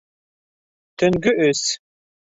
Төнгө 1.03 1.37
өс. 1.49 1.65